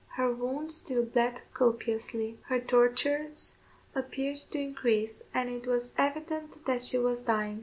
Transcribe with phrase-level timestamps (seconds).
[0.13, 3.59] Her wound still bled copiously; her tortures
[3.93, 7.59] appeared to increase, and it was evident that she was dying.